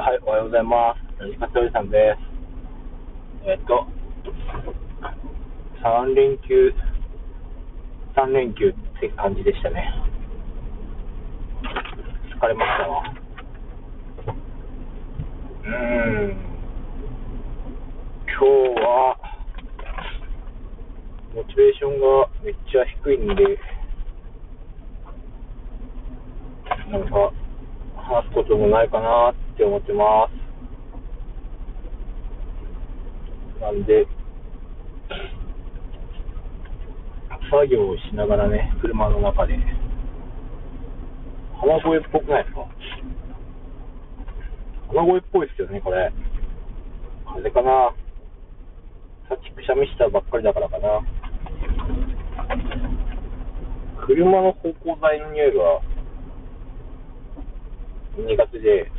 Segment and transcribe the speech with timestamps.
[0.00, 1.20] はい、おはようございます。
[1.20, 3.50] ラジカセおじさんです。
[3.50, 3.86] えっと、
[5.84, 6.72] 3連休、
[8.16, 9.92] 3連休って感じでしたね。
[12.34, 13.02] 疲れましたわ。
[15.64, 15.70] うー
[16.28, 16.36] ん。
[18.24, 19.18] 今日は、
[21.34, 23.58] モチベーションがめっちゃ低いんで、
[26.90, 27.30] なんか、
[27.96, 30.26] 話すこともないかなってって思ってま
[33.60, 33.60] す。
[33.60, 34.06] なんで、
[37.50, 39.58] 作業をしながらね、車の中で、
[41.60, 42.66] 浜声っぽくないですか？
[44.88, 46.10] 浜声っぽいですよね、これ。
[47.26, 47.92] 風かな
[49.28, 51.02] さっきくしゃみしたばっかりだからかな。
[54.06, 55.82] 車の芳香剤の匂いが
[58.16, 58.90] 苦手で、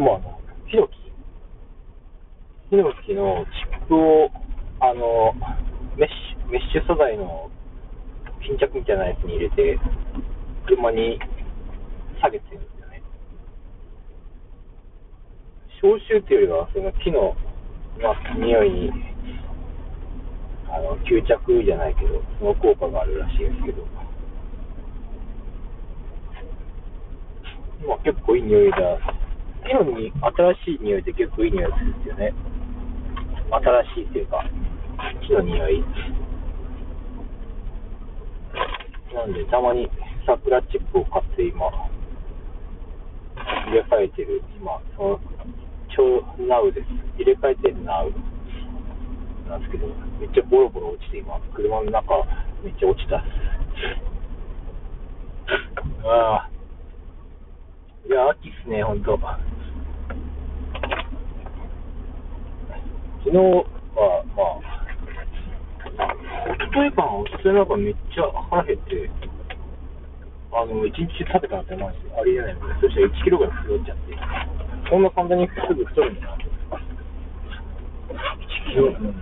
[0.00, 1.00] もあの、ヒノキ
[2.70, 4.30] ヒノキのチップを、
[4.80, 5.34] あの、
[5.96, 7.50] メッシュ、メッシュ素材の
[8.46, 9.78] 巾着みたいなやつに入れて、
[10.66, 11.18] 車に
[12.20, 13.02] 下げてるんですよね。
[15.82, 17.36] 消臭っていうよりは、その木の、
[18.00, 18.90] まあ、匂いに、
[20.68, 23.84] あの、吸着じゃないけど、その効果があるらしいですけど。
[27.88, 29.19] まあ、結構いい匂いだ。
[29.70, 30.12] 木のに
[30.66, 32.34] 新しい匂いって結構いい匂いするんですよね。
[33.50, 34.42] 新しいっていうか、
[35.22, 35.84] 木の匂い。
[39.14, 39.88] なんで、たまに
[40.26, 41.70] 桜チップを買って今、
[43.66, 45.20] 入れ替えてる、今、その、
[45.94, 46.86] 超ナウです。
[47.16, 48.12] 入れ替えてるナウ
[49.48, 49.86] なんですけど、
[50.18, 52.24] めっちゃボロボロ落ちて今、車の中、
[52.64, 53.26] めっちゃ落ちたっす。
[56.06, 56.50] ああ。
[58.06, 59.18] いや、秋っすね、ほんと。
[63.30, 63.46] 昨日
[63.94, 64.58] は、まあ、
[66.50, 69.08] おとといかな、おとといなんかめっちゃ腹減って、
[70.50, 71.96] あの、一日食べたんて、まあ、あ
[72.26, 74.18] りえないので、そしたら1キロぐらい太っちゃって、
[74.90, 76.44] そんな簡単にすぐ太るんだなと。
[76.50, 76.50] 1
[78.74, 79.14] キロ、うん。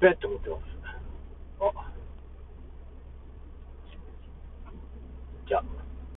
[0.00, 0.66] べって思ってます？